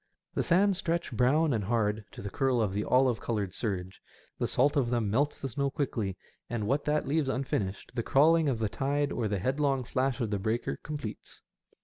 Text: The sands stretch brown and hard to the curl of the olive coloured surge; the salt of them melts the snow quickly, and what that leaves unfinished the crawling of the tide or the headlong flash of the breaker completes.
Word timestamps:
The 0.33 0.41
sands 0.41 0.79
stretch 0.79 1.11
brown 1.11 1.53
and 1.53 1.63
hard 1.65 2.05
to 2.13 2.23
the 2.23 2.31
curl 2.31 2.59
of 2.59 2.73
the 2.73 2.83
olive 2.83 3.19
coloured 3.19 3.53
surge; 3.53 4.01
the 4.39 4.47
salt 4.47 4.75
of 4.75 4.89
them 4.89 5.11
melts 5.11 5.39
the 5.39 5.49
snow 5.49 5.69
quickly, 5.69 6.17
and 6.49 6.65
what 6.65 6.85
that 6.85 7.07
leaves 7.07 7.29
unfinished 7.29 7.91
the 7.93 8.01
crawling 8.01 8.49
of 8.49 8.57
the 8.57 8.67
tide 8.67 9.11
or 9.11 9.27
the 9.27 9.37
headlong 9.37 9.83
flash 9.83 10.19
of 10.19 10.31
the 10.31 10.39
breaker 10.39 10.79
completes. 10.81 11.43